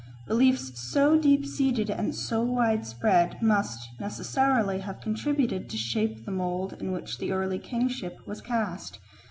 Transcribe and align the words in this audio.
Beliefs 0.27 0.81
so 0.89 1.15
deep 1.15 1.45
seated 1.45 1.91
and 1.91 2.15
so 2.15 2.41
widespread 2.41 3.39
must 3.39 3.87
necessarily 3.99 4.79
have 4.79 4.99
contributed 4.99 5.69
to 5.69 5.77
shape 5.77 6.25
the 6.25 6.31
mould 6.31 6.73
in 6.79 6.91
which 6.91 7.19
the 7.19 7.31
early 7.31 7.59
kingship 7.59 8.17
was 8.25 8.41
cast. 8.41 8.97